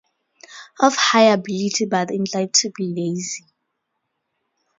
[0.79, 3.45] Of high ability, but inclined to be lazy.